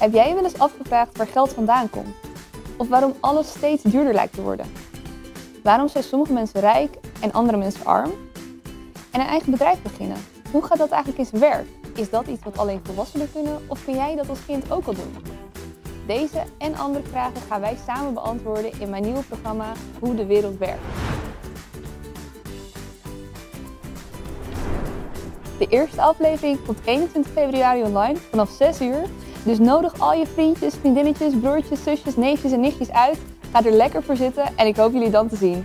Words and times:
Heb 0.00 0.12
jij 0.12 0.28
je 0.28 0.34
wel 0.34 0.44
eens 0.44 0.58
afgevraagd 0.58 1.16
waar 1.16 1.26
geld 1.26 1.52
vandaan 1.52 1.90
komt? 1.90 2.14
Of 2.76 2.88
waarom 2.88 3.14
alles 3.20 3.48
steeds 3.48 3.82
duurder 3.82 4.14
lijkt 4.14 4.34
te 4.34 4.42
worden? 4.42 4.66
Waarom 5.62 5.88
zijn 5.88 6.04
sommige 6.04 6.32
mensen 6.32 6.60
rijk 6.60 6.96
en 7.20 7.32
andere 7.32 7.58
mensen 7.58 7.84
arm? 7.84 8.10
En 9.10 9.20
een 9.20 9.26
eigen 9.26 9.50
bedrijf 9.50 9.82
beginnen. 9.82 10.16
Hoe 10.50 10.62
gaat 10.62 10.78
dat 10.78 10.90
eigenlijk 10.90 11.22
in 11.22 11.38
zijn 11.38 11.50
werk? 11.50 11.66
Is 11.94 12.10
dat 12.10 12.26
iets 12.26 12.44
wat 12.44 12.58
alleen 12.58 12.80
volwassenen 12.82 13.32
kunnen 13.32 13.58
of 13.66 13.84
kun 13.84 13.94
jij 13.94 14.16
dat 14.16 14.28
als 14.28 14.44
kind 14.46 14.72
ook 14.72 14.86
al 14.86 14.94
doen? 14.94 15.16
Deze 16.06 16.42
en 16.58 16.76
andere 16.76 17.04
vragen 17.04 17.40
gaan 17.48 17.60
wij 17.60 17.76
samen 17.86 18.14
beantwoorden 18.14 18.80
in 18.80 18.90
mijn 18.90 19.02
nieuwe 19.02 19.22
programma 19.22 19.72
Hoe 19.98 20.14
de 20.14 20.26
wereld 20.26 20.58
werkt. 20.58 20.99
De 25.60 25.66
eerste 25.68 26.02
aflevering 26.02 26.58
komt 26.66 26.78
21 26.84 27.32
februari 27.32 27.82
online 27.82 28.16
vanaf 28.30 28.50
6 28.50 28.80
uur. 28.80 29.02
Dus 29.42 29.58
nodig 29.58 30.00
al 30.00 30.12
je 30.12 30.26
vriendjes, 30.26 30.74
vriendinnetjes, 30.74 31.32
broertjes, 31.40 31.82
zusjes, 31.82 32.16
neefjes 32.16 32.52
en 32.52 32.60
nichtjes 32.60 32.90
uit. 32.90 33.18
Ga 33.52 33.64
er 33.64 33.72
lekker 33.72 34.02
voor 34.02 34.16
zitten 34.16 34.56
en 34.56 34.66
ik 34.66 34.76
hoop 34.76 34.92
jullie 34.92 35.10
dan 35.10 35.28
te 35.28 35.36
zien. 35.36 35.64